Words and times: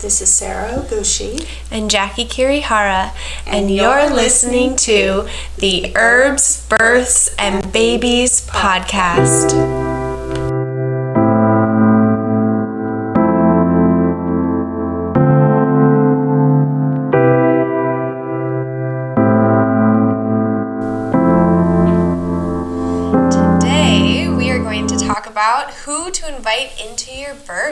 This 0.00 0.22
is 0.22 0.32
Sara 0.32 0.74
Ohgushi. 0.74 1.44
And 1.72 1.90
Jackie 1.90 2.24
Kirihara, 2.24 3.12
and, 3.46 3.64
and 3.64 3.70
you're, 3.74 3.98
you're 3.98 4.14
listening 4.14 4.76
to 4.76 5.28
the 5.56 5.92
Herbs, 5.96 6.64
Births, 6.68 7.34
and 7.36 7.72
Babies 7.72 8.46
podcast. 8.46 9.87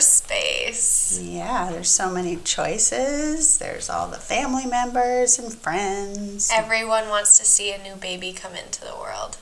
Space. 0.01 1.21
Yeah, 1.23 1.71
there's 1.71 1.89
so 1.89 2.11
many 2.11 2.37
choices. 2.37 3.59
There's 3.59 3.89
all 3.89 4.09
the 4.09 4.19
family 4.19 4.67
members 4.67 5.39
and 5.39 5.53
friends. 5.53 6.51
Everyone 6.53 7.09
wants 7.09 7.39
to 7.39 7.45
see 7.45 7.73
a 7.73 7.83
new 7.83 7.97
baby 7.97 8.33
come 8.33 8.55
into 8.55 8.81
the 8.81 8.95
world. 8.95 9.39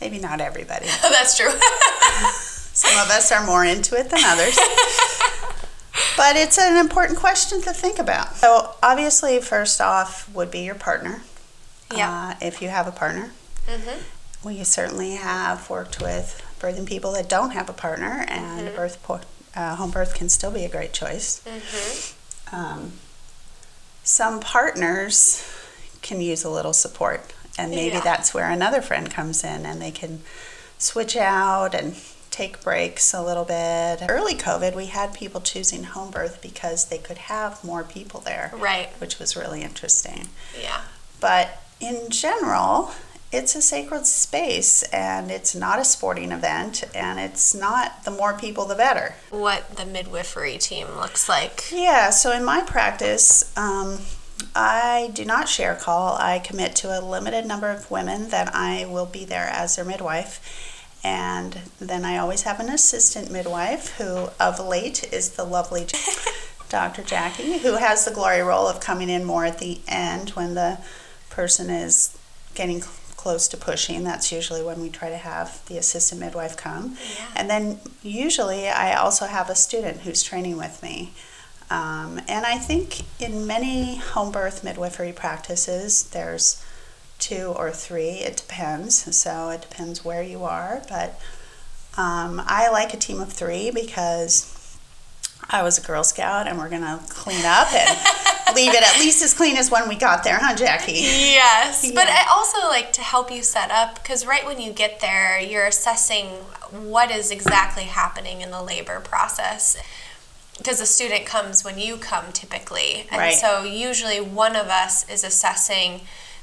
Maybe 0.00 0.18
not 0.18 0.40
everybody. 0.40 0.86
That's 1.02 1.36
true. 1.36 1.50
Some 2.72 2.96
of 3.04 3.10
us 3.10 3.30
are 3.32 3.44
more 3.44 3.64
into 3.64 3.96
it 3.96 4.10
than 4.10 4.20
others. 4.24 4.56
but 6.16 6.36
it's 6.36 6.58
an 6.58 6.76
important 6.76 7.18
question 7.18 7.60
to 7.62 7.72
think 7.72 7.98
about. 7.98 8.36
So, 8.36 8.74
obviously, 8.82 9.40
first 9.40 9.80
off, 9.80 10.32
would 10.34 10.50
be 10.50 10.60
your 10.60 10.74
partner. 10.74 11.22
Yeah. 11.94 12.34
Uh, 12.40 12.46
if 12.46 12.62
you 12.62 12.68
have 12.68 12.86
a 12.86 12.92
partner. 12.92 13.32
Mm-hmm. 13.66 14.48
We 14.48 14.64
certainly 14.64 15.16
have 15.16 15.68
worked 15.68 16.00
with 16.00 16.40
birthing 16.60 16.86
people 16.86 17.12
that 17.12 17.28
don't 17.28 17.50
have 17.50 17.68
a 17.68 17.72
partner, 17.72 18.24
and 18.28 18.68
mm-hmm. 18.68 18.76
birth 18.76 19.02
uh, 19.54 19.76
home 19.76 19.90
birth 19.90 20.14
can 20.14 20.28
still 20.28 20.50
be 20.50 20.64
a 20.64 20.68
great 20.68 20.92
choice. 20.92 21.42
Mm-hmm. 21.44 22.56
Um, 22.56 22.92
some 24.02 24.40
partners 24.40 25.44
can 26.02 26.20
use 26.20 26.44
a 26.44 26.50
little 26.50 26.72
support, 26.72 27.32
and 27.58 27.70
maybe 27.70 27.96
yeah. 27.96 28.00
that's 28.00 28.32
where 28.32 28.50
another 28.50 28.80
friend 28.82 29.10
comes 29.10 29.44
in, 29.44 29.66
and 29.66 29.80
they 29.80 29.90
can 29.90 30.22
switch 30.78 31.16
out 31.16 31.74
and 31.74 31.94
take 32.30 32.62
breaks 32.62 33.12
a 33.12 33.22
little 33.22 33.44
bit. 33.44 34.02
Early 34.08 34.34
COVID, 34.34 34.74
we 34.74 34.86
had 34.86 35.12
people 35.12 35.40
choosing 35.40 35.84
home 35.84 36.10
birth 36.10 36.40
because 36.40 36.86
they 36.86 36.98
could 36.98 37.18
have 37.18 37.62
more 37.64 37.84
people 37.84 38.20
there, 38.20 38.52
right? 38.56 38.88
Which 38.98 39.18
was 39.18 39.36
really 39.36 39.62
interesting. 39.62 40.28
Yeah. 40.60 40.82
But 41.20 41.62
in 41.80 42.08
general, 42.10 42.92
it's 43.32 43.54
a 43.54 43.62
sacred 43.62 44.06
space 44.06 44.82
and 44.84 45.30
it's 45.30 45.54
not 45.54 45.78
a 45.78 45.84
sporting 45.84 46.32
event 46.32 46.82
and 46.94 47.20
it's 47.20 47.54
not 47.54 48.04
the 48.04 48.10
more 48.10 48.36
people 48.36 48.64
the 48.64 48.74
better. 48.74 49.14
What 49.30 49.76
the 49.76 49.86
midwifery 49.86 50.58
team 50.58 50.88
looks 50.96 51.28
like. 51.28 51.70
Yeah, 51.70 52.10
so 52.10 52.32
in 52.32 52.44
my 52.44 52.62
practice, 52.62 53.56
um, 53.56 53.98
I 54.54 55.10
do 55.14 55.24
not 55.24 55.48
share 55.48 55.76
call. 55.76 56.16
I 56.18 56.40
commit 56.40 56.74
to 56.76 56.98
a 56.98 57.04
limited 57.04 57.46
number 57.46 57.70
of 57.70 57.90
women 57.90 58.30
that 58.30 58.54
I 58.54 58.86
will 58.86 59.06
be 59.06 59.24
there 59.24 59.46
as 59.46 59.76
their 59.76 59.84
midwife. 59.84 60.66
And 61.04 61.58
then 61.78 62.04
I 62.04 62.18
always 62.18 62.42
have 62.42 62.60
an 62.60 62.68
assistant 62.68 63.30
midwife 63.30 63.96
who, 63.96 64.28
of 64.38 64.60
late, 64.60 65.10
is 65.12 65.30
the 65.30 65.44
lovely 65.44 65.86
Dr. 66.68 67.02
Jackie, 67.02 67.58
who 67.58 67.76
has 67.76 68.04
the 68.04 68.10
glory 68.10 68.42
role 68.42 68.66
of 68.66 68.80
coming 68.80 69.08
in 69.08 69.24
more 69.24 69.44
at 69.44 69.58
the 69.58 69.80
end 69.88 70.30
when 70.30 70.54
the 70.54 70.78
person 71.30 71.70
is 71.70 72.16
getting 72.54 72.82
close 73.20 73.48
to 73.48 73.56
pushing, 73.58 74.02
that's 74.02 74.32
usually 74.32 74.62
when 74.62 74.80
we 74.80 74.88
try 74.88 75.10
to 75.10 75.18
have 75.18 75.62
the 75.66 75.76
assistant 75.76 76.22
midwife 76.22 76.56
come. 76.56 76.96
Yeah. 77.18 77.26
And 77.36 77.50
then 77.50 77.78
usually 78.02 78.66
I 78.66 78.94
also 78.94 79.26
have 79.26 79.50
a 79.50 79.54
student 79.54 80.00
who's 80.00 80.22
training 80.22 80.56
with 80.56 80.82
me. 80.82 81.12
Um, 81.68 82.18
and 82.28 82.46
I 82.46 82.56
think 82.56 83.02
in 83.20 83.46
many 83.46 83.96
home 83.96 84.32
birth 84.32 84.64
midwifery 84.64 85.12
practices, 85.12 86.04
there's 86.04 86.64
two 87.18 87.52
or 87.56 87.70
three. 87.70 88.22
It 88.24 88.38
depends. 88.38 89.14
So 89.14 89.50
it 89.50 89.60
depends 89.60 90.02
where 90.02 90.22
you 90.22 90.42
are. 90.44 90.82
But 90.88 91.20
um, 91.98 92.42
I 92.46 92.70
like 92.70 92.94
a 92.94 92.96
team 92.96 93.20
of 93.20 93.30
three 93.30 93.70
because 93.70 94.78
I 95.50 95.62
was 95.62 95.76
a 95.76 95.82
Girl 95.82 96.04
Scout 96.04 96.48
and 96.48 96.58
we're 96.58 96.70
going 96.70 96.82
to 96.82 97.00
clean 97.10 97.44
up 97.44 97.70
and 97.74 97.98
leave 98.54 98.74
it 98.74 98.82
at 98.82 98.98
least 98.98 99.22
as 99.22 99.34
clean 99.34 99.56
as 99.56 99.70
when 99.70 99.88
we 99.88 99.96
got 99.96 100.24
there, 100.24 100.38
huh, 100.40 100.54
Jackie? 100.54 100.92
Yes. 100.92 101.84
Yeah. 101.84 101.92
But 101.94 102.08
I 102.08 102.26
also 102.30 102.68
like 102.68 102.92
to 102.94 103.02
help 103.02 103.30
you 103.30 103.42
set 103.42 103.70
up 103.70 103.96
because 103.96 104.26
right 104.26 104.44
when 104.44 104.60
you 104.60 104.72
get 104.72 105.00
there, 105.00 105.40
you're 105.40 105.66
assessing 105.66 106.26
what 106.70 107.10
is 107.10 107.30
exactly 107.30 107.84
happening 107.84 108.40
in 108.40 108.50
the 108.50 108.62
labor 108.62 109.00
process. 109.00 109.76
Because 110.56 110.78
the 110.78 110.86
student 110.86 111.24
comes 111.24 111.64
when 111.64 111.78
you 111.78 111.96
come 111.96 112.32
typically. 112.32 113.06
And 113.10 113.18
right. 113.18 113.34
so 113.34 113.64
usually 113.64 114.20
one 114.20 114.56
of 114.56 114.66
us 114.66 115.08
is 115.08 115.24
assessing 115.24 116.02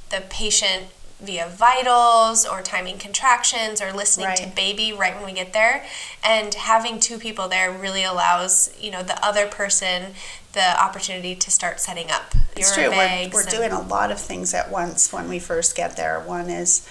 the 0.09 0.23
patient 0.29 0.85
via 1.19 1.49
vitals 1.49 2.45
or 2.45 2.61
timing 2.61 2.97
contractions 2.97 3.81
or 3.81 3.91
listening 3.91 4.27
right. 4.27 4.37
to 4.37 4.47
baby 4.49 4.93
right 4.93 5.15
when 5.15 5.25
we 5.25 5.33
get 5.33 5.51
there 5.51 5.83
and 6.23 6.53
having 6.53 6.99
two 6.99 7.17
people 7.17 7.47
there 7.47 7.71
really 7.71 8.03
allows 8.03 8.71
you 8.79 8.91
know 8.91 9.01
the 9.01 9.25
other 9.25 9.47
person 9.47 10.13
the 10.53 10.81
opportunity 10.81 11.33
to 11.33 11.49
start 11.49 11.79
setting 11.79 12.11
up 12.11 12.35
it's 12.55 12.73
true 12.73 12.89
we're, 12.89 13.29
we're 13.33 13.43
doing 13.43 13.71
a 13.71 13.81
lot 13.81 14.11
of 14.11 14.19
things 14.19 14.53
at 14.53 14.69
once 14.69 15.11
when 15.11 15.27
we 15.27 15.39
first 15.39 15.75
get 15.75 15.97
there 15.97 16.19
one 16.19 16.49
is 16.49 16.87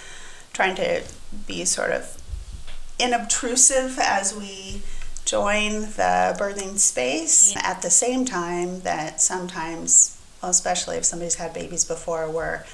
trying 0.52 0.74
to 0.74 1.02
be 1.46 1.64
sort 1.64 1.92
of 1.92 2.20
inobtrusive 2.98 3.96
as 3.98 4.34
we 4.34 4.82
join 5.24 5.82
the 5.82 6.36
birthing 6.38 6.78
space 6.78 7.54
yeah. 7.54 7.62
at 7.64 7.82
the 7.82 7.90
same 7.90 8.24
time 8.24 8.80
that 8.80 9.20
sometimes 9.20 10.20
well, 10.42 10.50
especially 10.50 10.96
if 10.96 11.04
somebody's 11.04 11.34
had 11.36 11.52
babies 11.52 11.84
before 11.84 12.30
we're 12.30 12.64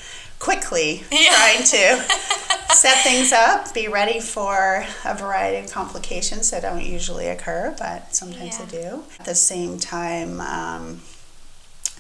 quickly 0.43 1.05
yeah. 1.13 1.31
trying 1.31 1.63
to 1.63 2.03
set 2.75 3.05
things 3.05 3.33
up, 3.33 3.73
be 3.73 3.87
ready 3.87 4.19
for 4.19 4.85
a 5.05 5.15
variety 5.15 5.65
of 5.65 5.71
complications 5.71 6.51
that 6.51 6.63
don't 6.63 6.85
usually 6.85 7.29
occur, 7.29 7.73
but 7.79 8.13
sometimes 8.13 8.59
yeah. 8.59 8.65
they 8.65 8.83
do. 8.83 9.05
At 9.21 9.27
the 9.27 9.37
same 9.37 9.79
time, 9.79 10.41
um, 10.41 11.01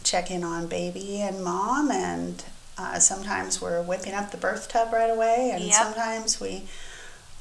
checking 0.02 0.42
on 0.42 0.66
baby 0.66 1.20
and 1.20 1.44
mom, 1.44 1.92
and 1.92 2.44
uh, 2.76 2.98
sometimes 2.98 3.62
we're 3.62 3.80
whipping 3.80 4.12
up 4.12 4.32
the 4.32 4.38
birth 4.38 4.68
tub 4.68 4.92
right 4.92 5.10
away, 5.10 5.52
and 5.54 5.62
yep. 5.62 5.74
sometimes 5.74 6.40
we 6.40 6.64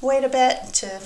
wait 0.00 0.22
a 0.22 0.28
bit 0.28 0.72
to 0.74 1.00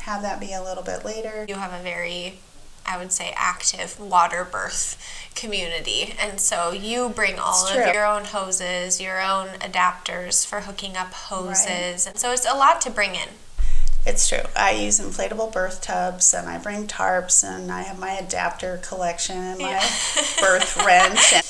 have 0.00 0.22
that 0.22 0.40
be 0.40 0.54
a 0.54 0.62
little 0.62 0.82
bit 0.82 1.04
later. 1.04 1.44
You 1.46 1.56
have 1.56 1.78
a 1.78 1.82
very 1.82 2.38
I 2.86 2.98
would 2.98 3.12
say, 3.12 3.32
active 3.36 3.98
water 3.98 4.46
birth 4.50 4.98
community. 5.34 6.14
And 6.18 6.40
so 6.40 6.72
you 6.72 7.08
bring 7.08 7.38
all 7.38 7.66
of 7.66 7.94
your 7.94 8.06
own 8.06 8.24
hoses, 8.24 9.00
your 9.00 9.20
own 9.20 9.48
adapters 9.60 10.46
for 10.46 10.60
hooking 10.60 10.96
up 10.96 11.12
hoses. 11.12 11.66
Right. 11.66 12.06
And 12.06 12.18
so 12.18 12.32
it's 12.32 12.46
a 12.46 12.56
lot 12.56 12.80
to 12.82 12.90
bring 12.90 13.14
in. 13.14 13.28
It's 14.04 14.28
true. 14.28 14.42
I 14.56 14.72
use 14.72 14.98
inflatable 14.98 15.52
birth 15.52 15.80
tubs 15.80 16.34
and 16.34 16.48
I 16.48 16.58
bring 16.58 16.88
tarps 16.88 17.44
and 17.44 17.70
I 17.70 17.82
have 17.82 17.98
my 17.98 18.12
adapter 18.12 18.78
collection 18.78 19.36
and 19.36 19.60
my 19.60 19.70
yeah. 19.70 19.80
birth 20.40 20.76
wrench. 20.84 21.32
And 21.32 21.44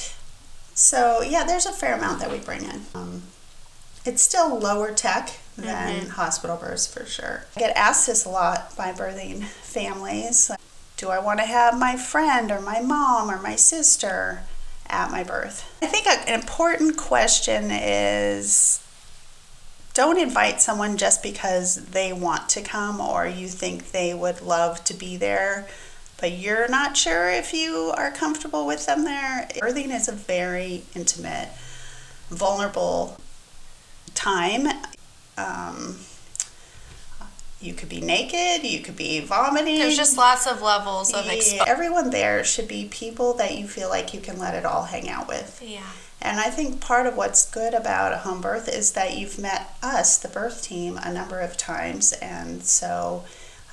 so, 0.75 1.23
yeah, 1.23 1.45
there's 1.45 1.65
a 1.67 1.73
fair 1.73 1.97
amount 1.97 2.21
that 2.21 2.31
we 2.31 2.39
bring 2.39 2.65
in. 2.65 2.83
Um, 2.95 3.23
it's 4.05 4.21
still 4.21 4.59
lower 4.59 4.93
tech 4.93 5.39
than 5.57 6.01
mm-hmm. 6.01 6.11
hospital 6.11 6.57
births 6.57 6.93
for 6.93 7.07
sure. 7.07 7.47
I 7.57 7.61
get 7.61 7.77
asked 7.77 8.07
this 8.07 8.25
a 8.25 8.29
lot 8.29 8.77
by 8.77 8.93
birthing 8.93 9.45
families. 9.45 10.51
Do 11.03 11.11
I 11.11 11.19
want 11.19 11.41
to 11.41 11.47
have 11.47 11.77
my 11.77 11.97
friend 11.97 12.53
or 12.53 12.61
my 12.61 12.79
mom 12.79 13.29
or 13.29 13.43
my 13.43 13.57
sister 13.57 14.45
at 14.89 15.11
my 15.11 15.25
birth? 15.25 15.69
I 15.83 15.87
think 15.89 16.07
an 16.07 16.33
important 16.33 16.97
question 16.97 17.73
is 17.73 18.81
don't 19.95 20.17
invite 20.17 20.63
someone 20.63 20.97
just 20.97 21.21
because 21.21 21.87
they 21.87 22.13
want 22.13 22.49
to 22.51 22.61
come 22.61 23.01
or 23.01 23.27
you 23.27 23.49
think 23.49 23.91
they 23.91 24.15
would 24.15 24.43
love 24.43 24.85
to 24.85 24.95
be 24.95 25.17
there, 25.17 25.67
but 26.21 26.31
you're 26.31 26.69
not 26.69 26.97
sure 26.97 27.29
if 27.29 27.53
you 27.53 27.93
are 27.97 28.13
comfortable 28.13 28.65
with 28.65 28.87
them 28.87 29.03
there. 29.03 29.49
Birthing 29.57 29.93
is 29.93 30.07
a 30.07 30.13
very 30.13 30.85
intimate, 30.95 31.49
vulnerable 32.29 33.17
time. 34.15 34.69
Um, 35.37 35.97
you 37.63 37.75
could 37.75 37.89
be 37.89 38.01
naked, 38.01 38.65
you 38.65 38.81
could 38.81 38.97
be 38.97 39.21
vomiting. 39.21 39.79
There's 39.79 39.97
just 39.97 40.17
lots 40.17 40.47
of 40.47 40.63
levels 40.63 41.13
of 41.13 41.27
exposure. 41.29 41.65
Everyone 41.67 42.11
there 42.11 42.45
should 42.45 42.69
be 42.69 42.89
people 42.91 43.35
that 43.35 43.57
you 43.57 43.67
feel 43.67 43.89
like 43.89 44.13
you 44.13 44.21
can 44.21 44.39
let 44.39 44.55
it 44.55 44.65
all 44.65 44.85
hang 44.85 45.09
out 45.09 45.29
with. 45.29 45.63
Yeah. 45.65 45.83
And 46.21 46.39
I 46.39 46.51
think 46.51 46.81
part 46.81 47.07
of 47.07 47.17
what's 47.17 47.51
good 47.51 47.75
about 47.75 48.13
a 48.13 48.19
home 48.19 48.41
birth 48.41 48.69
is 48.69 48.93
that 48.93 49.17
you've 49.17 49.39
met 49.39 49.77
us, 49.83 50.19
the 50.19 50.29
birth 50.29 50.63
team, 50.63 50.99
a 51.03 51.13
number 51.13 51.41
of 51.41 51.57
times. 51.57 52.13
And 52.13 52.63
so 52.63 53.25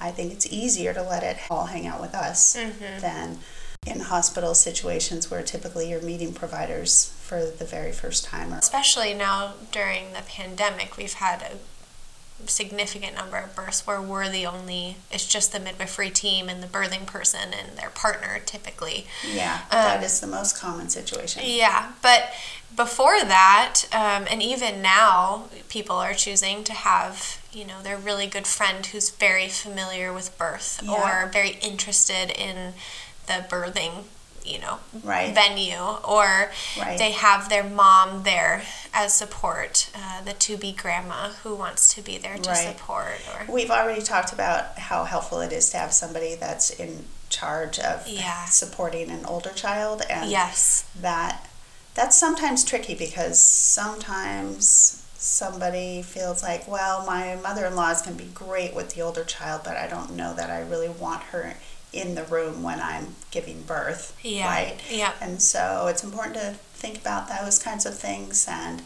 I 0.01 0.11
think 0.11 0.33
it's 0.33 0.51
easier 0.51 0.93
to 0.93 1.03
let 1.03 1.23
it 1.23 1.37
all 1.49 1.65
hang 1.65 1.85
out 1.85 2.01
with 2.01 2.15
us 2.15 2.55
mm-hmm. 2.55 3.01
than 3.01 3.39
in 3.85 4.01
hospital 4.01 4.55
situations 4.55 5.29
where 5.29 5.43
typically 5.43 5.89
you're 5.89 6.01
meeting 6.01 6.33
providers 6.33 7.15
for 7.21 7.45
the 7.45 7.65
very 7.65 7.91
first 7.91 8.25
time. 8.25 8.51
Especially 8.51 9.13
now 9.13 9.53
during 9.71 10.13
the 10.13 10.23
pandemic, 10.27 10.97
we've 10.97 11.13
had 11.13 11.41
a 11.41 11.57
significant 12.45 13.15
number 13.15 13.37
of 13.37 13.55
births 13.55 13.85
where 13.85 14.01
we're 14.01 14.29
the 14.29 14.45
only 14.45 14.95
it's 15.11 15.27
just 15.27 15.51
the 15.51 15.59
midwifery 15.59 16.09
team 16.09 16.49
and 16.49 16.63
the 16.63 16.67
birthing 16.67 17.05
person 17.05 17.53
and 17.53 17.77
their 17.77 17.89
partner 17.89 18.39
typically 18.45 19.05
yeah 19.31 19.61
um, 19.71 19.79
that 19.79 20.03
is 20.03 20.19
the 20.19 20.27
most 20.27 20.57
common 20.57 20.89
situation 20.89 21.43
yeah 21.45 21.91
but 22.01 22.31
before 22.75 23.19
that 23.21 23.83
um, 23.91 24.25
and 24.29 24.41
even 24.41 24.81
now 24.81 25.45
people 25.67 25.95
are 25.95 26.13
choosing 26.13 26.63
to 26.63 26.73
have 26.73 27.41
you 27.51 27.65
know 27.65 27.81
their 27.81 27.97
really 27.97 28.27
good 28.27 28.47
friend 28.47 28.87
who's 28.87 29.09
very 29.09 29.47
familiar 29.47 30.13
with 30.13 30.35
birth 30.37 30.81
yeah. 30.83 31.25
or 31.25 31.29
very 31.29 31.57
interested 31.61 32.29
in 32.29 32.73
the 33.27 33.45
birthing 33.49 34.03
you 34.51 34.59
know 34.59 34.79
right. 35.03 35.33
venue 35.33 35.77
or 36.07 36.51
right. 36.79 36.97
they 36.97 37.11
have 37.11 37.49
their 37.49 37.63
mom 37.63 38.23
there 38.23 38.63
as 38.93 39.13
support 39.13 39.89
uh, 39.95 40.21
the 40.23 40.33
to 40.33 40.57
be 40.57 40.71
grandma 40.71 41.29
who 41.43 41.55
wants 41.55 41.93
to 41.93 42.01
be 42.01 42.17
there 42.17 42.37
to 42.37 42.49
right. 42.49 42.75
support 42.75 43.21
or 43.33 43.53
we've 43.53 43.71
already 43.71 44.01
talked 44.01 44.33
about 44.33 44.77
how 44.77 45.03
helpful 45.03 45.39
it 45.41 45.51
is 45.51 45.69
to 45.69 45.77
have 45.77 45.91
somebody 45.91 46.35
that's 46.35 46.69
in 46.69 47.05
charge 47.29 47.77
of 47.79 48.07
yeah. 48.07 48.45
supporting 48.45 49.09
an 49.09 49.23
older 49.25 49.51
child 49.51 50.01
and 50.09 50.29
yes 50.29 50.89
that 50.99 51.47
that's 51.93 52.17
sometimes 52.17 52.63
tricky 52.63 52.95
because 52.95 53.41
sometimes 53.41 55.05
somebody 55.21 56.01
feels 56.01 56.41
like 56.41 56.67
well 56.67 57.05
my 57.05 57.35
mother-in-law 57.43 57.91
is 57.91 58.01
going 58.01 58.15
to 58.17 58.23
be 58.23 58.29
great 58.33 58.73
with 58.73 58.95
the 58.95 59.01
older 59.01 59.23
child 59.23 59.61
but 59.65 59.75
i 59.75 59.85
don't 59.85 60.15
know 60.15 60.33
that 60.33 60.49
i 60.49 60.61
really 60.61 60.89
want 60.89 61.21
her 61.23 61.55
in 61.91 62.15
the 62.15 62.23
room 62.23 62.61
when 62.61 62.79
I'm 62.79 63.15
giving 63.31 63.63
birth. 63.63 64.17
Yeah. 64.23 64.47
Right? 64.47 64.79
Yeah. 64.89 65.13
And 65.21 65.41
so 65.41 65.87
it's 65.87 66.03
important 66.03 66.35
to 66.35 66.53
think 66.73 66.99
about 66.99 67.27
those 67.27 67.59
kinds 67.59 67.85
of 67.85 67.97
things 67.97 68.47
and 68.49 68.83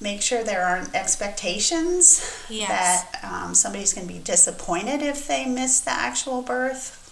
make 0.00 0.20
sure 0.20 0.44
there 0.44 0.64
aren't 0.64 0.94
expectations 0.94 2.44
yes. 2.50 2.68
that 2.68 3.24
um, 3.24 3.54
somebody's 3.54 3.94
going 3.94 4.06
to 4.06 4.12
be 4.12 4.20
disappointed 4.20 5.00
if 5.00 5.26
they 5.26 5.46
miss 5.46 5.80
the 5.80 5.90
actual 5.90 6.42
birth. 6.42 7.02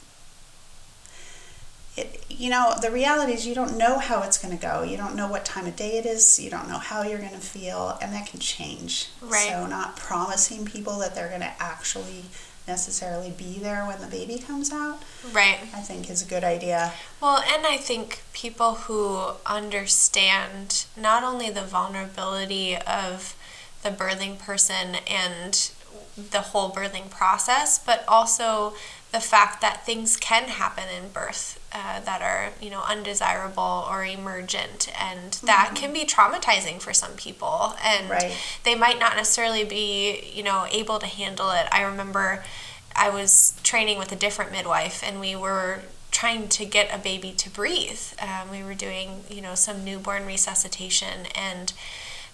It, 1.96 2.24
you 2.28 2.50
know, 2.50 2.74
the 2.80 2.90
reality 2.90 3.32
is 3.32 3.46
you 3.46 3.54
don't 3.54 3.78
know 3.78 3.98
how 3.98 4.22
it's 4.22 4.36
going 4.38 4.56
to 4.56 4.60
go. 4.60 4.82
You 4.82 4.96
don't 4.96 5.14
know 5.14 5.28
what 5.28 5.44
time 5.44 5.66
of 5.66 5.76
day 5.76 5.96
it 5.98 6.06
is. 6.06 6.40
You 6.40 6.50
don't 6.50 6.68
know 6.68 6.78
how 6.78 7.02
you're 7.02 7.20
going 7.20 7.30
to 7.30 7.38
feel, 7.38 7.96
and 8.02 8.12
that 8.12 8.26
can 8.26 8.40
change. 8.40 9.10
Right. 9.20 9.48
So, 9.48 9.66
not 9.66 9.96
promising 9.96 10.64
people 10.64 10.98
that 10.98 11.14
they're 11.14 11.28
going 11.28 11.40
to 11.40 11.52
actually 11.60 12.24
necessarily 12.66 13.30
be 13.30 13.58
there 13.58 13.84
when 13.86 14.00
the 14.00 14.06
baby 14.06 14.38
comes 14.38 14.72
out. 14.72 15.02
Right. 15.32 15.58
I 15.74 15.80
think 15.80 16.10
is 16.10 16.22
a 16.22 16.26
good 16.26 16.44
idea. 16.44 16.92
Well, 17.20 17.44
and 17.46 17.66
I 17.66 17.76
think 17.76 18.22
people 18.32 18.74
who 18.74 19.34
understand 19.46 20.86
not 20.96 21.22
only 21.22 21.50
the 21.50 21.62
vulnerability 21.62 22.76
of 22.76 23.36
the 23.82 23.90
birthing 23.90 24.38
person 24.38 24.96
and 25.06 25.70
the 26.16 26.40
whole 26.40 26.70
birthing 26.70 27.10
process, 27.10 27.78
but 27.78 28.04
also 28.08 28.74
the 29.14 29.20
fact 29.20 29.60
that 29.60 29.86
things 29.86 30.16
can 30.16 30.48
happen 30.48 30.82
in 30.88 31.08
birth 31.08 31.64
uh, 31.72 32.00
that 32.00 32.20
are 32.20 32.50
you 32.60 32.68
know 32.68 32.82
undesirable 32.82 33.86
or 33.88 34.04
emergent 34.04 34.92
and 35.00 35.34
that 35.44 35.66
mm-hmm. 35.66 35.76
can 35.76 35.92
be 35.92 36.04
traumatizing 36.04 36.80
for 36.80 36.92
some 36.92 37.12
people 37.12 37.76
and 37.80 38.10
right. 38.10 38.36
they 38.64 38.74
might 38.74 38.98
not 38.98 39.14
necessarily 39.14 39.62
be 39.62 40.32
you 40.34 40.42
know 40.42 40.66
able 40.72 40.98
to 40.98 41.06
handle 41.06 41.52
it 41.52 41.68
i 41.70 41.80
remember 41.80 42.42
i 42.96 43.08
was 43.08 43.56
training 43.62 43.98
with 43.98 44.10
a 44.10 44.16
different 44.16 44.50
midwife 44.50 45.00
and 45.06 45.20
we 45.20 45.36
were 45.36 45.82
trying 46.10 46.48
to 46.48 46.64
get 46.64 46.92
a 46.92 46.98
baby 46.98 47.30
to 47.30 47.48
breathe 47.48 48.02
um, 48.20 48.50
we 48.50 48.64
were 48.64 48.74
doing 48.74 49.22
you 49.30 49.40
know 49.40 49.54
some 49.54 49.84
newborn 49.84 50.26
resuscitation 50.26 51.26
and 51.36 51.72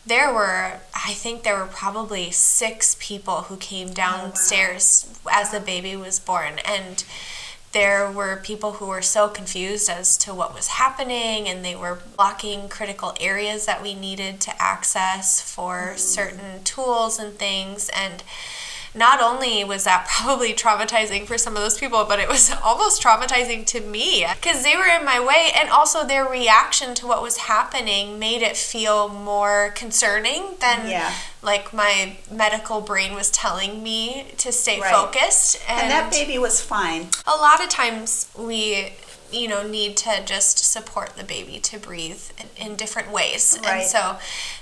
there 0.07 0.33
were 0.33 0.81
i 0.95 1.13
think 1.13 1.43
there 1.43 1.57
were 1.57 1.67
probably 1.67 2.31
six 2.31 2.97
people 2.99 3.43
who 3.43 3.57
came 3.57 3.91
downstairs 3.91 5.07
oh, 5.09 5.19
wow. 5.27 5.33
as 5.35 5.51
the 5.51 5.61
baby 5.61 5.95
was 5.97 6.19
born 6.19 6.59
and 6.65 7.05
there 7.73 8.11
were 8.11 8.41
people 8.43 8.73
who 8.73 8.87
were 8.87 9.03
so 9.03 9.29
confused 9.29 9.89
as 9.89 10.17
to 10.17 10.35
what 10.35 10.55
was 10.55 10.67
happening 10.69 11.49
and 11.49 11.65
they 11.65 11.77
were 11.77 12.01
blocking 12.17 12.69
critical 12.69 13.15
areas 13.21 13.67
that 13.67 13.81
we 13.81 13.95
needed 13.95 14.41
to 14.41 14.61
access 14.61 15.41
for 15.41 15.75
mm-hmm. 15.75 15.97
certain 15.97 16.65
tools 16.65 17.19
and 17.19 17.35
things 17.35 17.89
and 17.95 18.25
not 18.95 19.21
only 19.21 19.65
was 19.65 19.85
that 19.85 20.07
probably 20.17 20.53
traumatizing 20.53 21.27
for 21.27 21.39
some 21.39 21.57
of 21.57 21.63
those 21.63 21.79
people, 21.79 22.05
but 22.05 22.19
it 22.19 22.29
was 22.29 22.53
almost 22.65 23.03
traumatizing 23.03 23.67
to 23.67 23.81
me 23.81 24.27
because 24.35 24.63
they 24.63 24.77
were 24.77 24.87
in 24.87 25.05
my 25.05 25.25
way. 25.25 25.51
And 25.55 25.69
also, 25.71 26.05
their 26.05 26.25
reaction 26.25 26.95
to 26.97 27.07
what 27.07 27.23
was 27.23 27.39
happening 27.39 28.19
made 28.19 28.43
it 28.43 28.57
feel 28.57 29.09
more 29.09 29.73
concerning 29.77 30.55
than 30.61 30.89
yeah. 30.89 31.15
like 31.43 31.73
my 31.73 32.17
medical 32.31 32.81
brain 32.81 33.15
was 33.15 33.31
telling 33.31 33.83
me 33.83 34.27
to 34.39 34.53
stay 34.53 34.81
right. 34.81 34.93
focused. 34.93 35.61
And, 35.69 35.83
and 35.83 35.91
that 35.91 36.11
baby 36.11 36.39
was 36.39 36.61
fine. 36.61 37.09
A 37.27 37.37
lot 37.37 37.63
of 37.63 37.69
times, 37.69 38.31
we 38.37 38.93
you 39.33 39.49
know 39.49 39.67
need 39.67 39.97
to 39.97 40.23
just 40.25 40.59
support 40.59 41.17
the 41.17 41.25
baby 41.25 41.59
to 41.59 41.79
breathe 41.79 42.31
in, 42.39 42.71
in 42.71 42.77
different 42.77 43.11
ways 43.11 43.59
right. 43.63 43.75
and 43.75 43.83
so 43.83 44.19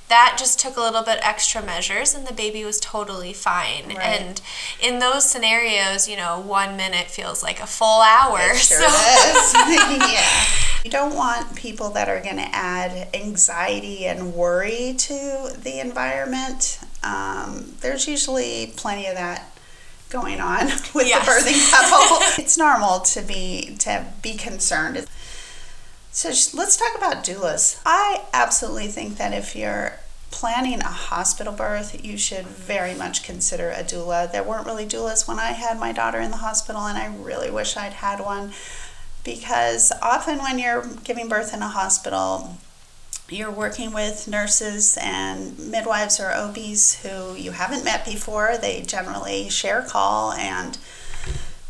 that 0.08 0.36
just 0.38 0.58
took 0.58 0.76
a 0.76 0.80
little 0.80 1.02
bit 1.02 1.18
extra 1.22 1.62
measures 1.62 2.14
and 2.14 2.26
the 2.26 2.32
baby 2.32 2.64
was 2.64 2.80
totally 2.80 3.32
fine 3.32 3.88
right. 3.88 4.20
and 4.20 4.40
in 4.80 4.98
those 4.98 5.28
scenarios 5.28 6.08
you 6.08 6.16
know 6.16 6.40
one 6.40 6.76
minute 6.76 7.06
feels 7.06 7.42
like 7.42 7.60
a 7.60 7.66
full 7.66 8.00
hour 8.00 8.38
it 8.40 8.56
sure 8.56 8.78
so. 8.80 8.86
does. 8.86 9.54
yeah 10.12 10.44
you 10.84 10.90
don't 10.90 11.14
want 11.14 11.54
people 11.56 11.90
that 11.90 12.08
are 12.08 12.20
going 12.22 12.36
to 12.36 12.54
add 12.54 13.08
anxiety 13.14 14.06
and 14.06 14.34
worry 14.34 14.94
to 14.96 15.52
the 15.62 15.80
environment 15.80 16.80
um, 17.02 17.74
there's 17.80 18.08
usually 18.08 18.72
plenty 18.76 19.06
of 19.06 19.14
that 19.14 19.57
going 20.10 20.40
on 20.40 20.66
with 20.94 21.06
yes. 21.06 21.24
the 21.24 21.30
birthing 21.30 21.70
couple 21.70 22.42
it's 22.42 22.56
normal 22.56 23.00
to 23.00 23.22
be 23.22 23.76
to 23.78 24.06
be 24.22 24.34
concerned 24.34 25.06
so 26.18 26.30
let's 26.56 26.76
talk 26.76 26.96
about 26.96 27.22
doulas. 27.22 27.80
I 27.86 28.24
absolutely 28.32 28.88
think 28.88 29.18
that 29.18 29.32
if 29.32 29.54
you're 29.54 30.00
planning 30.32 30.80
a 30.80 30.88
hospital 30.88 31.52
birth, 31.52 32.04
you 32.04 32.18
should 32.18 32.44
very 32.44 32.92
much 32.92 33.22
consider 33.22 33.70
a 33.70 33.84
doula. 33.84 34.32
There 34.32 34.42
weren't 34.42 34.66
really 34.66 34.84
doulas 34.84 35.28
when 35.28 35.38
I 35.38 35.52
had 35.52 35.78
my 35.78 35.92
daughter 35.92 36.18
in 36.18 36.32
the 36.32 36.38
hospital, 36.38 36.82
and 36.82 36.98
I 36.98 37.06
really 37.06 37.52
wish 37.52 37.76
I'd 37.76 37.92
had 37.92 38.18
one 38.18 38.52
because 39.22 39.92
often 40.02 40.38
when 40.38 40.58
you're 40.58 40.84
giving 41.04 41.28
birth 41.28 41.54
in 41.54 41.62
a 41.62 41.68
hospital, 41.68 42.56
you're 43.28 43.50
working 43.50 43.92
with 43.92 44.28
nurses 44.28 44.98
and 45.00 45.58
midwives 45.58 46.18
or 46.18 46.32
OBs 46.32 47.02
who 47.02 47.34
you 47.34 47.52
haven't 47.52 47.84
met 47.84 48.04
before. 48.04 48.56
They 48.56 48.82
generally 48.82 49.50
share 49.50 49.82
call 49.82 50.32
and 50.32 50.78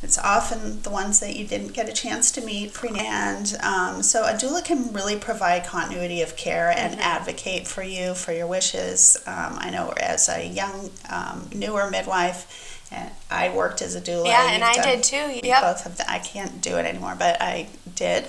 it's 0.01 0.17
often 0.17 0.83
the 0.83 0.91
ones 0.91 1.19
that 1.19 1.35
you 1.35 1.45
didn't 1.45 1.73
get 1.73 1.89
a 1.89 1.93
chance 1.93 2.31
to 2.33 2.41
meet 2.41 2.73
pre 2.73 2.91
and 2.97 3.57
um, 3.63 4.03
so 4.03 4.25
a 4.25 4.33
doula 4.33 4.65
can 4.65 4.93
really 4.93 5.17
provide 5.17 5.67
continuity 5.67 6.23
of 6.23 6.37
care 6.37 6.71
and 6.71 6.93
mm-hmm. 6.93 7.01
advocate 7.01 7.67
for 7.67 7.83
you 7.83 8.15
for 8.15 8.33
your 8.33 8.47
wishes. 8.47 9.17
Um, 9.27 9.57
I 9.59 9.71
know 9.71 9.93
as 9.97 10.29
a 10.29 10.47
young 10.47 10.91
um, 11.11 11.49
newer 11.53 11.91
midwife, 11.91 12.87
and 12.93 13.11
I 13.29 13.51
worked 13.51 13.83
as 13.83 13.97
a 13.97 14.01
doula. 14.01 14.27
Yeah, 14.27 14.53
and 14.53 14.63
I 14.63 14.75
done, 14.75 14.85
did 14.85 15.03
too. 15.03 15.41
Yep. 15.43 15.63
Both 15.63 15.97
the, 15.97 16.11
I 16.11 16.21
can't 16.21 16.61
do 16.61 16.77
it 16.77 16.87
anymore, 16.87 17.17
but 17.19 17.43
I 17.43 17.69
did, 17.97 18.29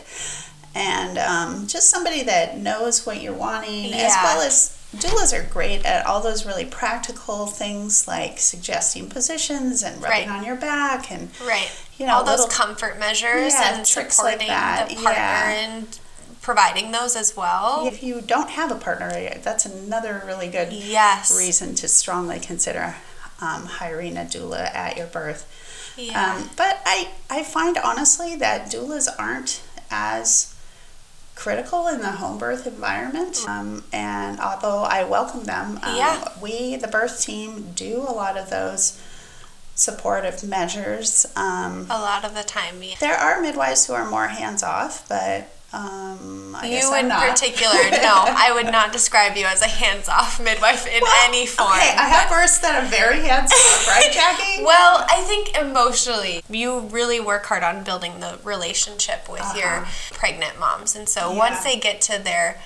and 0.75 1.17
um, 1.17 1.67
just 1.67 1.89
somebody 1.89 2.23
that 2.23 2.57
knows 2.57 3.05
what 3.05 3.21
you're 3.21 3.33
wanting 3.33 3.85
yeah. 3.85 3.97
as 3.97 4.15
well 4.23 4.41
as 4.41 4.75
doulas 4.95 5.37
are 5.37 5.47
great 5.51 5.85
at 5.85 6.05
all 6.05 6.21
those 6.21 6.45
really 6.45 6.65
practical 6.65 7.45
things 7.45 8.07
like 8.07 8.39
suggesting 8.39 9.07
positions 9.07 9.83
and 9.83 10.01
rubbing 10.01 10.27
right. 10.27 10.37
on 10.37 10.43
your 10.43 10.55
back 10.55 11.11
and 11.11 11.29
right 11.45 11.71
you 11.97 12.05
know 12.07 12.15
all 12.15 12.23
those 12.23 12.45
comfort 12.47 12.97
measures 12.97 13.53
yeah, 13.53 13.77
and 13.77 13.85
tricks 13.85 14.15
supporting 14.15 14.39
like 14.39 14.47
that. 14.47 14.89
the 14.89 14.95
partner 14.95 15.11
yeah. 15.11 15.51
and 15.51 15.99
providing 16.41 16.91
those 16.91 17.15
as 17.15 17.37
well 17.37 17.85
if 17.85 18.01
you 18.01 18.19
don't 18.19 18.49
have 18.49 18.71
a 18.71 18.75
partner 18.75 19.11
that's 19.43 19.65
another 19.65 20.23
really 20.25 20.47
good 20.47 20.73
yes. 20.73 21.37
reason 21.37 21.75
to 21.75 21.87
strongly 21.87 22.39
consider 22.39 22.95
um, 23.41 23.65
hiring 23.65 24.17
a 24.17 24.21
doula 24.21 24.73
at 24.73 24.97
your 24.97 25.07
birth 25.07 25.55
yeah. 25.99 26.35
Um, 26.35 26.49
but 26.55 26.81
I, 26.85 27.09
I 27.29 27.43
find 27.43 27.77
honestly 27.77 28.35
that 28.37 28.71
doulas 28.71 29.07
aren't 29.19 29.61
as 29.91 30.55
critical 31.39 31.87
in 31.87 32.01
the 32.01 32.11
home 32.11 32.37
birth 32.37 32.67
environment. 32.67 33.39
Um, 33.47 33.83
and 33.93 34.39
although 34.41 34.83
I 34.83 35.05
welcome 35.05 35.45
them, 35.45 35.79
um, 35.81 35.95
yeah. 35.95 36.27
we, 36.41 36.75
the 36.75 36.89
birth 36.89 37.21
team, 37.21 37.71
do 37.75 37.99
a 37.99 38.11
lot 38.11 38.37
of 38.37 38.49
those 38.49 39.01
supportive 39.73 40.43
measures. 40.43 41.25
Um, 41.37 41.87
a 41.89 41.97
lot 41.97 42.25
of 42.25 42.35
the 42.35 42.43
time, 42.43 42.83
yeah. 42.83 42.95
There 42.99 43.15
are 43.15 43.41
midwives 43.41 43.87
who 43.87 43.93
are 43.93 44.09
more 44.09 44.27
hands 44.27 44.63
off, 44.63 45.07
but 45.07 45.49
um, 45.71 46.55
I 46.55 46.65
you 46.65 46.95
in 46.95 47.09
particular, 47.11 47.73
no, 48.01 48.25
I 48.25 48.51
would 48.53 48.71
not 48.71 48.91
describe 48.91 49.37
you 49.37 49.45
as 49.45 49.61
a 49.61 49.67
hands-off 49.67 50.43
midwife 50.43 50.87
in 50.87 51.01
well, 51.03 51.29
any 51.29 51.45
form. 51.45 51.69
Okay, 51.69 51.95
I 51.95 52.07
have 52.09 52.29
births 52.29 52.57
that 52.59 52.83
are 52.83 52.87
very 52.87 53.19
hands-off, 53.19 53.87
right, 53.87 54.09
Jackie? 54.11 54.63
well, 54.63 55.05
I 55.07 55.21
think 55.21 55.55
emotionally, 55.55 56.41
you 56.49 56.79
really 56.79 57.19
work 57.19 57.45
hard 57.45 57.61
on 57.63 57.83
building 57.83 58.19
the 58.19 58.39
relationship 58.43 59.29
with 59.29 59.41
uh-huh. 59.41 59.59
your 59.59 59.87
pregnant 60.17 60.59
moms, 60.59 60.95
and 60.95 61.07
so 61.07 61.31
yeah. 61.31 61.37
once 61.37 61.63
they 61.63 61.77
get 61.77 62.01
to 62.01 62.17
their 62.21 62.59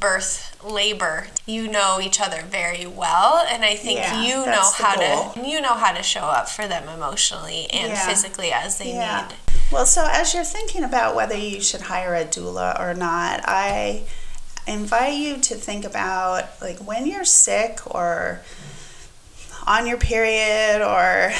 birth 0.00 0.56
labor 0.64 1.28
you 1.46 1.68
know 1.68 2.00
each 2.02 2.20
other 2.20 2.42
very 2.42 2.86
well 2.86 3.46
and 3.48 3.64
i 3.64 3.76
think 3.76 4.00
Yeah, 4.00 4.20
you 4.20 4.46
know 4.46 4.68
how 4.74 4.96
goal. 4.96 5.30
to 5.34 5.48
you 5.48 5.60
know 5.60 5.74
how 5.74 5.92
to 5.92 6.02
show 6.02 6.22
up 6.22 6.48
for 6.48 6.66
them 6.66 6.88
emotionally 6.88 7.66
and 7.70 7.92
Yeah. 7.92 8.08
physically 8.08 8.50
as 8.50 8.78
they 8.78 8.94
need 8.94 9.36
Well, 9.72 9.84
so 9.84 10.06
as 10.08 10.32
you're 10.32 10.44
thinking 10.44 10.84
about 10.84 11.16
whether 11.16 11.36
you 11.36 11.60
should 11.60 11.82
hire 11.82 12.14
a 12.14 12.24
doula 12.24 12.78
or 12.78 12.94
not, 12.94 13.40
I 13.44 14.04
invite 14.68 15.14
you 15.14 15.38
to 15.38 15.54
think 15.56 15.84
about 15.84 16.44
like 16.60 16.78
when 16.78 17.06
you're 17.06 17.24
sick 17.24 17.80
or 17.92 18.42
on 19.66 19.86
your 19.86 19.98
period 19.98 20.82
or 20.86 21.32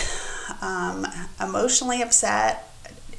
um, 0.61 1.07
emotionally 1.41 2.03
upset. 2.03 2.65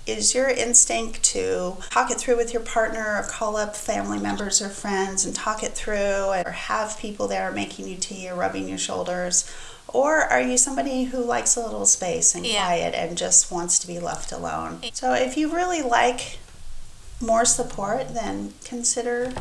Is 0.05 0.35
your 0.35 0.49
instinct 0.49 1.23
to 1.23 1.77
talk 1.89 2.11
it 2.11 2.17
through 2.17 2.37
with 2.37 2.53
your 2.53 2.61
partner 2.61 3.17
or 3.17 3.27
call 3.29 3.57
up 3.57 3.75
family 3.75 4.19
members 4.19 4.61
or 4.61 4.69
friends 4.69 5.25
and 5.25 5.33
talk 5.35 5.63
it 5.63 5.73
through 5.73 6.25
or 6.25 6.51
have 6.51 6.97
people 6.99 7.27
there 7.27 7.51
making 7.51 7.87
you 7.87 7.95
tea 7.97 8.29
or 8.29 8.35
rubbing 8.35 8.69
your 8.69 8.77
shoulders? 8.77 9.49
Or 9.89 10.20
are 10.22 10.41
you 10.41 10.58
somebody 10.58 11.06
who 11.06 11.24
likes 11.24 11.56
a 11.56 11.62
little 11.62 11.86
space 11.86 12.36
and 12.36 12.46
Yeah. 12.46 12.65
quiet 12.65 12.94
and 12.96 13.17
just 13.17 13.51
wants 13.51 13.79
to 13.79 13.88
be 13.88 14.00
left 14.00 14.32
alone? 14.32 14.82
So 14.94 15.13
if 15.13 15.38
you 15.38 15.53
really 15.53 15.82
like 15.82 16.39
more 17.22 17.46
support, 17.46 18.13
then 18.13 18.53
consider 18.63 19.34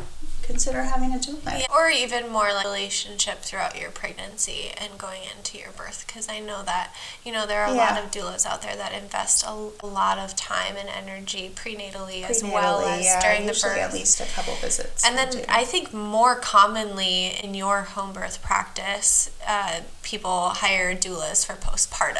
consider 0.47 0.83
having 0.83 1.13
a 1.13 1.17
doula. 1.17 1.59
Yeah, 1.59 1.65
or 1.75 1.89
even 1.89 2.29
more 2.29 2.53
like 2.53 2.65
relationship 2.65 3.39
throughout 3.39 3.79
your 3.79 3.91
pregnancy 3.91 4.71
and 4.77 4.97
going 4.97 5.21
into 5.35 5.57
your 5.57 5.71
birth 5.71 6.05
because 6.07 6.27
i 6.29 6.39
know 6.39 6.63
that 6.63 6.93
you 7.23 7.31
know 7.31 7.45
there 7.45 7.61
are 7.61 7.69
a 7.69 7.73
lot 7.73 8.01
of 8.01 8.11
doulas 8.11 8.45
out 8.45 8.61
there 8.61 8.75
that 8.75 8.93
invest 8.93 9.43
a, 9.45 9.69
a 9.81 9.87
lot 9.87 10.17
of 10.17 10.35
time 10.35 10.75
and 10.77 10.89
energy 10.89 11.51
prenatally, 11.53 12.23
as 12.23 12.43
well 12.43 12.81
as 12.81 13.03
yeah, 13.03 13.19
during 13.19 13.45
the 13.45 13.53
birth 13.53 13.77
at 13.77 13.93
least 13.93 14.19
a 14.19 14.25
couple 14.25 14.53
visits. 14.55 15.05
and 15.05 15.17
then 15.17 15.29
do. 15.31 15.41
I 15.49 15.63
think 15.63 15.93
more 15.93 16.35
commonly 16.35 17.27
in 17.43 17.53
your 17.53 17.81
home 17.81 18.13
birth 18.13 18.41
practice, 18.41 19.29
uh, 19.47 19.81
people 20.03 20.49
hire 20.49 20.95
doulas 20.95 21.45
for 21.45 21.53
postpartum. 21.53 22.17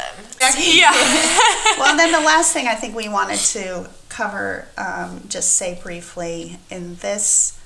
Yeah. 0.58 0.92
well, 1.78 1.96
then 1.96 2.12
the 2.12 2.26
last 2.26 2.54
thing 2.54 2.68
I 2.68 2.76
think 2.76 2.96
we 2.96 3.08
wanted 3.08 3.40
to 3.40 3.90
cover, 4.10 4.68
um, 4.78 5.22
just 5.28 5.54
say 5.54 5.80
briefly 5.82 6.60
in 6.70 6.96
this 6.96 7.60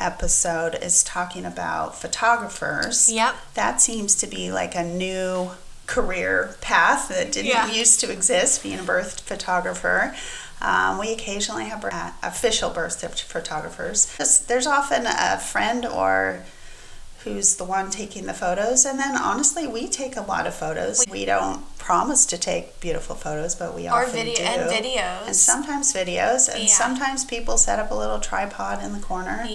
episode, 0.00 0.74
is 0.82 1.02
talking 1.04 1.44
about 1.44 1.94
photographers. 2.00 3.10
Yep. 3.12 3.34
That 3.54 3.80
seems 3.80 4.14
to 4.16 4.26
be 4.26 4.50
like 4.50 4.74
a 4.74 4.82
new 4.84 5.50
career 5.86 6.54
path 6.60 7.08
that 7.08 7.32
didn't 7.32 7.46
Yeah. 7.50 7.66
used 7.68 8.00
to 8.00 8.10
exist, 8.10 8.62
being 8.62 8.78
a 8.78 8.82
birth 8.82 9.20
photographer. 9.20 10.14
Um, 10.62 10.98
we 10.98 11.12
occasionally 11.12 11.64
have 11.64 11.84
uh, 11.84 12.10
official 12.22 12.70
birth 12.70 13.00
photographers. 13.22 14.06
There's 14.46 14.66
often 14.66 15.06
a 15.06 15.38
friend 15.38 15.86
or 15.86 16.42
who's 17.24 17.56
the 17.56 17.64
one 17.64 17.90
taking 17.90 18.24
the 18.26 18.32
photos. 18.34 18.84
And 18.86 18.98
then 18.98 19.16
honestly, 19.16 19.66
we 19.66 19.88
take 19.88 20.16
a 20.16 20.22
lot 20.22 20.46
of 20.46 20.54
photos. 20.54 21.04
We 21.10 21.24
don't 21.26 21.62
promise 21.78 22.24
to 22.26 22.38
take 22.38 22.78
beautiful 22.80 23.14
photos, 23.16 23.54
but 23.54 23.74
we 23.74 23.88
Or 23.88 24.04
often 24.04 24.12
video 24.12 24.36
do. 24.36 24.42
and 24.44 24.70
videos. 24.70 25.26
And 25.26 25.36
sometimes 25.36 25.92
videos, 25.92 26.48
and 26.48 26.62
Yeah. 26.64 26.68
sometimes 26.74 27.24
people 27.24 27.58
set 27.58 27.78
up 27.78 27.90
a 27.90 27.94
little 27.94 28.20
tripod 28.20 28.82
in 28.82 28.92
the 28.94 29.00
corner. 29.00 29.46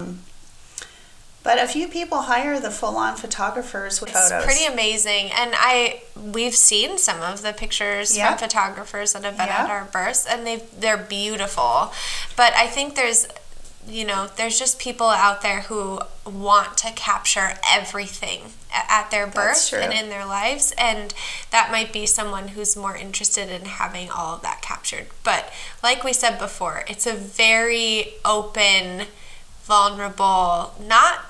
But 1.46 1.62
a 1.64 1.68
few 1.68 1.88
people 1.88 2.24
hire 2.24 2.60
the 2.60 2.72
full-on 2.72 3.16
photographers 3.18 4.02
with 4.02 4.10
It's 4.10 4.30
photos. 4.30 4.44
pretty 4.44 4.66
amazing, 4.66 5.32
and 5.32 5.54
I 5.56 6.02
we've 6.16 6.56
seen 6.56 6.98
some 6.98 7.22
of 7.22 7.44
the 7.44 7.54
pictures 7.54 8.18
Yeah. 8.18 8.30
from 8.32 8.40
photographers 8.40 9.14
that 9.14 9.24
have 9.24 9.38
been 9.38 9.48
Yeah. 9.48 9.64
at 9.66 9.70
our 9.70 9.84
births, 9.86 10.26
and 10.26 10.46
they 10.46 10.64
they're 10.78 10.98
beautiful. 10.98 11.94
But 12.36 12.54
I 12.56 12.66
think 12.68 12.96
there's, 12.96 13.28
you 13.88 14.04
know, 14.06 14.26
there's 14.38 14.58
just 14.58 14.80
people 14.80 15.10
out 15.10 15.44
there 15.44 15.62
who 15.62 16.02
want 16.26 16.78
to 16.80 16.92
capture 16.94 17.60
everything 17.70 18.54
at 18.74 19.12
their 19.12 19.28
birth 19.28 19.72
and 19.72 19.94
in 19.94 20.10
their 20.10 20.26
lives, 20.26 20.74
and 20.80 21.14
that 21.52 21.70
might 21.72 21.94
be 21.94 22.08
someone 22.08 22.48
who's 22.50 22.76
more 22.76 22.96
interested 22.98 23.50
in 23.52 23.66
having 23.66 24.10
all 24.10 24.34
of 24.34 24.42
that 24.42 24.64
captured. 24.64 25.06
But 25.24 25.54
like 25.84 26.04
we 26.04 26.12
said 26.12 26.40
before, 26.40 26.84
it's 26.88 27.06
a 27.06 27.14
very 27.14 28.16
open, 28.26 29.06
vulnerable, 29.64 30.74
not 30.80 31.26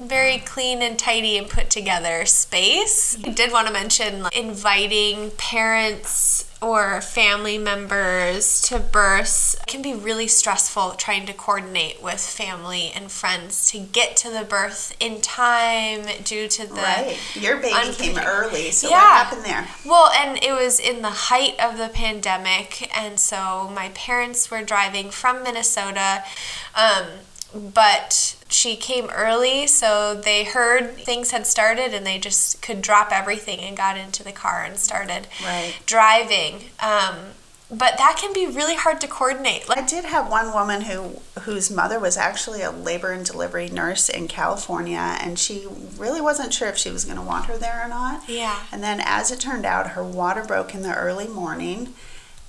very 0.00 0.38
clean 0.38 0.82
and 0.82 0.98
tidy 0.98 1.36
and 1.36 1.48
put 1.48 1.70
together 1.70 2.24
space. 2.26 3.16
I 3.24 3.30
did 3.30 3.52
want 3.52 3.66
to 3.66 3.72
mention 3.72 4.22
like, 4.24 4.36
inviting 4.36 5.30
parents 5.32 6.46
or 6.62 7.00
family 7.00 7.56
members 7.56 8.60
to 8.60 8.78
births 8.78 9.56
can 9.66 9.80
be 9.80 9.94
really 9.94 10.28
stressful 10.28 10.90
trying 10.92 11.24
to 11.24 11.32
coordinate 11.32 12.02
with 12.02 12.20
family 12.20 12.92
and 12.94 13.10
friends 13.10 13.66
to 13.70 13.78
get 13.78 14.14
to 14.14 14.30
the 14.30 14.44
birth 14.44 14.94
in 15.00 15.20
time 15.22 16.02
due 16.22 16.48
to 16.48 16.66
the 16.66 16.74
right. 16.74 17.18
Your 17.34 17.56
baby 17.56 17.92
came 17.94 18.18
early, 18.18 18.70
so 18.72 18.88
Yeah. 18.90 18.96
what 18.96 19.26
happened 19.26 19.44
there? 19.44 19.68
well, 19.86 20.10
and 20.10 20.42
it 20.44 20.52
was 20.52 20.78
in 20.78 21.00
the 21.00 21.08
height 21.10 21.58
of 21.58 21.78
the 21.78 21.88
pandemic, 21.88 22.94
and 22.94 23.18
so 23.18 23.70
my 23.74 23.88
parents 23.90 24.50
were 24.50 24.62
driving 24.62 25.10
from 25.10 25.42
Minnesota, 25.42 26.24
um, 26.74 27.06
but 27.54 28.36
she 28.48 28.76
came 28.76 29.08
early, 29.10 29.66
so 29.66 30.14
they 30.14 30.44
heard 30.44 30.96
things 30.96 31.30
had 31.30 31.46
started, 31.46 31.94
and 31.94 32.06
they 32.06 32.18
just 32.18 32.60
could 32.62 32.82
drop 32.82 33.10
everything 33.12 33.60
and 33.60 33.76
got 33.76 33.96
into 33.96 34.22
the 34.22 34.32
car 34.32 34.62
and 34.64 34.76
started 34.78 35.26
Right. 35.44 35.74
driving. 35.86 36.70
Um, 36.80 37.14
but 37.72 37.96
that 37.98 38.16
can 38.20 38.32
be 38.32 38.46
really 38.48 38.74
hard 38.74 39.00
to 39.00 39.06
coordinate. 39.06 39.64
I 39.70 39.82
did 39.82 40.04
have 40.04 40.28
one 40.28 40.52
woman 40.52 40.80
who 40.82 41.20
whose 41.42 41.70
mother 41.70 42.00
was 42.00 42.16
actually 42.16 42.62
a 42.62 42.70
labor 42.72 43.12
and 43.12 43.24
delivery 43.24 43.68
nurse 43.68 44.08
in 44.08 44.26
California, 44.26 45.16
and 45.20 45.38
she 45.38 45.66
really 45.96 46.20
wasn't 46.20 46.52
sure 46.52 46.66
if 46.68 46.76
she 46.76 46.90
was 46.90 47.04
going 47.04 47.16
to 47.16 47.22
want 47.22 47.46
her 47.46 47.56
there 47.56 47.80
or 47.84 47.88
not. 47.88 48.28
yeah, 48.28 48.58
And 48.72 48.82
then, 48.82 49.00
as 49.04 49.30
it 49.30 49.38
turned 49.38 49.64
out, 49.64 49.90
her 49.90 50.02
water 50.04 50.42
broke 50.44 50.74
in 50.74 50.82
the 50.82 50.92
early 50.96 51.28
morning, 51.28 51.94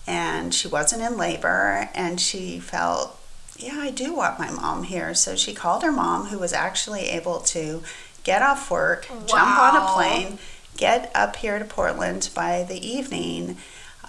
and 0.07 0.55
she 0.55 0.67
wasn't 0.67 1.03
in 1.03 1.17
labor, 1.17 1.89
and 1.93 2.19
she 2.19 2.59
felt, 2.59 3.15
yeah, 3.61 3.77
I 3.77 3.91
do 3.91 4.13
want 4.15 4.39
my 4.39 4.49
mom 4.51 4.83
here. 4.83 5.13
So 5.13 5.35
she 5.35 5.53
called 5.53 5.83
her 5.83 5.91
mom, 5.91 6.27
who 6.27 6.39
was 6.39 6.53
actually 6.53 7.09
able 7.09 7.39
to 7.41 7.83
get 8.23 8.41
off 8.41 8.69
work, 8.69 9.07
jump 9.25 9.57
on 9.57 9.75
a 9.77 9.87
plane, 9.93 10.39
get 10.77 11.11
up 11.15 11.35
here 11.37 11.59
to 11.59 11.65
Portland 11.65 12.29
by 12.35 12.63
the 12.63 12.85
evening. 12.85 13.57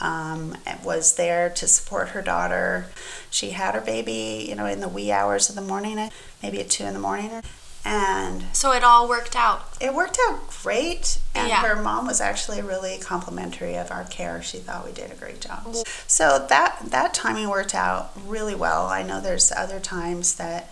Um, 0.00 0.56
and 0.66 0.82
was 0.82 1.14
there 1.14 1.48
to 1.50 1.68
support 1.68 2.08
her 2.08 2.22
daughter. 2.22 2.86
She 3.30 3.50
had 3.50 3.76
her 3.76 3.80
baby, 3.80 4.44
you 4.48 4.56
know, 4.56 4.66
in 4.66 4.80
the 4.80 4.88
wee 4.88 5.12
hours 5.12 5.48
of 5.48 5.54
the 5.54 5.60
morning, 5.60 6.10
maybe 6.42 6.58
at 6.58 6.70
two 6.70 6.84
in 6.84 6.92
the 6.92 6.98
morning, 6.98 7.30
and 7.84 8.44
so 8.52 8.72
it 8.72 8.84
all 8.84 9.08
worked 9.08 9.34
out. 9.36 9.68
it 9.80 9.92
worked 9.94 10.18
out 10.28 10.48
great. 10.62 11.18
And 11.34 11.48
Yeah. 11.48 11.62
her 11.62 11.74
mom 11.82 12.06
was 12.06 12.20
actually 12.20 12.60
really 12.62 12.98
complimentary 12.98 13.74
of 13.76 13.90
our 13.90 14.04
care. 14.04 14.42
She 14.42 14.58
thought 14.58 14.84
we 14.84 14.92
did 14.92 15.10
a 15.10 15.14
great 15.14 15.40
job. 15.40 15.74
So 16.06 16.46
that 16.48 16.78
that 16.90 17.14
timing 17.14 17.48
worked 17.48 17.74
out 17.74 18.12
really 18.26 18.54
well. 18.54 18.86
I 18.86 19.02
know 19.02 19.20
there's 19.20 19.50
other 19.50 19.80
times 19.80 20.34
that 20.34 20.70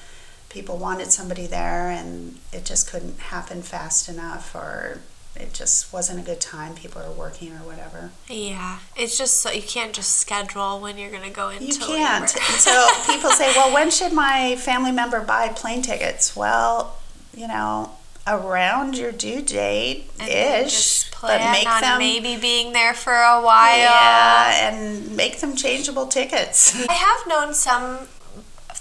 people 0.48 0.76
wanted 0.76 1.10
somebody 1.12 1.46
there 1.46 1.88
and 1.90 2.38
it 2.52 2.64
just 2.64 2.88
couldn't 2.90 3.18
happen 3.18 3.62
fast 3.62 4.08
enough 4.08 4.54
or 4.54 5.00
it 5.36 5.52
just 5.54 5.92
wasn't 5.92 6.18
a 6.18 6.22
good 6.22 6.40
time. 6.40 6.74
People 6.74 7.00
are 7.02 7.10
working 7.10 7.52
or 7.52 7.60
whatever. 7.64 8.10
Yeah, 8.28 8.78
it's 8.96 9.16
just 9.16 9.38
so 9.38 9.50
you 9.50 9.62
can't 9.62 9.92
just 9.92 10.16
schedule 10.16 10.78
when 10.80 10.98
you're 10.98 11.10
gonna 11.10 11.30
go 11.30 11.48
into 11.48 11.64
you 11.66 11.78
can't. 11.78 12.28
so 12.28 12.88
people 13.06 13.30
say 13.30 13.52
well 13.56 13.72
when 13.72 13.90
should 13.90 14.12
my 14.12 14.54
family 14.56 14.92
member 14.92 15.20
buy 15.20 15.48
plane 15.48 15.82
tickets? 15.82 16.36
Well 16.36 16.96
you 17.40 17.48
know 17.48 17.90
around 18.26 18.98
your 18.98 19.10
due 19.10 19.40
date 19.40 20.04
ish 20.28 21.10
but 21.22 21.40
make 21.52 21.66
on 21.66 21.80
them 21.80 21.98
maybe 21.98 22.36
being 22.36 22.74
there 22.74 22.92
for 22.92 23.14
a 23.14 23.40
while. 23.40 23.78
yeah 23.78 24.68
and 24.68 25.16
make 25.16 25.40
them 25.40 25.56
changeable 25.56 26.06
tickets 26.06 26.86
I 26.86 26.92
have 26.92 27.26
known 27.26 27.54
some 27.54 28.00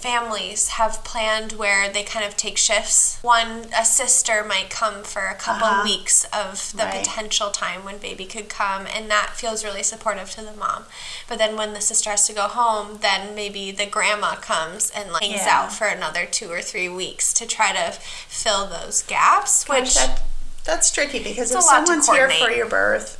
families 0.00 0.68
have 0.68 1.04
planned 1.04 1.52
where 1.52 1.88
they 1.90 2.02
kind 2.02 2.24
of 2.24 2.36
take 2.36 2.56
shifts. 2.56 3.18
One, 3.22 3.66
a 3.76 3.84
sister 3.84 4.42
might 4.42 4.70
come 4.70 5.04
for 5.04 5.26
a 5.26 5.34
couple 5.34 5.66
Uh-huh. 5.68 5.82
weeks 5.84 6.24
of 6.32 6.72
the 6.72 6.84
Right. 6.84 7.04
potential 7.04 7.50
time 7.50 7.84
when 7.84 7.98
baby 7.98 8.24
could 8.24 8.48
come, 8.48 8.86
and 8.86 9.10
that 9.10 9.36
feels 9.36 9.62
really 9.62 9.82
supportive 9.82 10.30
to 10.32 10.42
the 10.42 10.52
mom. 10.52 10.86
But 11.28 11.38
then 11.38 11.54
when 11.56 11.74
the 11.74 11.80
sister 11.82 12.10
has 12.10 12.26
to 12.26 12.32
go 12.32 12.48
home, 12.48 12.98
then 13.02 13.34
maybe 13.34 13.70
the 13.72 13.86
grandma 13.86 14.36
comes 14.36 14.90
and 14.90 15.12
like 15.12 15.22
hangs 15.22 15.42
Yeah. 15.46 15.60
out 15.60 15.72
for 15.72 15.86
another 15.86 16.24
two 16.24 16.50
or 16.50 16.62
three 16.62 16.88
weeks 16.88 17.32
to 17.34 17.46
try 17.46 17.72
to 17.72 17.92
fill 18.28 18.66
those 18.66 19.02
gaps, 19.02 19.68
which 19.68 19.94
that, 19.94 20.22
that's 20.64 20.90
tricky 20.90 21.18
because 21.18 21.50
It's 21.50 21.60
if 21.60 21.70
someone's 21.70 22.08
here 22.08 22.30
for 22.30 22.50
your 22.50 22.66
birth 22.66 23.18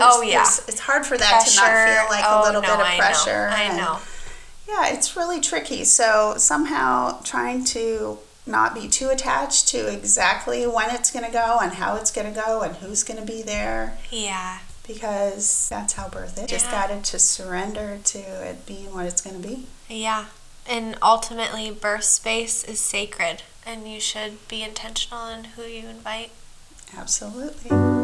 Oh, 0.00 0.22
yeah. 0.22 0.46
it's 0.68 0.78
hard 0.78 1.04
for 1.04 1.18
that 1.18 1.44
to 1.46 1.56
not 1.56 1.66
feel 1.66 2.06
like 2.16 2.24
oh, 2.24 2.42
a 2.42 2.44
little 2.44 2.62
no, 2.62 2.68
bit 2.76 2.78
of 2.80 2.86
I 2.86 2.96
pressure 2.96 3.50
Know. 3.50 3.56
I 3.56 3.76
know. 3.76 3.98
Yeah, 4.70 4.88
it's 4.94 5.16
really 5.16 5.40
tricky. 5.40 5.84
So 5.84 6.34
somehow 6.36 7.20
trying 7.24 7.64
to 7.66 8.18
not 8.46 8.74
be 8.74 8.88
too 8.88 9.08
attached 9.10 9.68
to 9.68 9.92
exactly 9.92 10.66
when 10.66 10.90
it's 10.90 11.10
going 11.10 11.24
to 11.24 11.30
go 11.32 11.58
and 11.60 11.72
how 11.74 11.96
it's 11.96 12.10
going 12.10 12.32
to 12.32 12.40
go 12.40 12.62
and 12.62 12.76
who's 12.76 13.02
going 13.02 13.18
to 13.20 13.26
be 13.26 13.42
there 13.42 13.98
Yeah. 14.10 14.58
because 14.86 15.68
that's 15.68 15.94
how 15.94 16.08
birth 16.08 16.38
is. 16.38 16.46
Just 16.46 16.66
Yeah. 16.66 16.88
got 16.88 17.04
to 17.04 17.18
surrender 17.18 17.98
to 18.04 18.18
it 18.18 18.64
being 18.66 18.94
what 18.94 19.06
it's 19.06 19.20
going 19.20 19.40
to 19.40 19.46
be. 19.48 19.66
Yeah. 19.88 20.26
And 20.66 20.96
ultimately, 21.02 21.70
birth 21.70 22.04
space 22.04 22.62
is 22.64 22.80
sacred, 22.80 23.42
and 23.66 23.90
you 23.90 23.98
should 24.00 24.46
be 24.48 24.62
intentional 24.62 25.26
in 25.26 25.44
who 25.56 25.62
you 25.62 25.88
invite. 25.88 26.30
Absolutely. 26.96 27.99